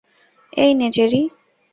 [0.53, 1.21] এই নে, জেরি।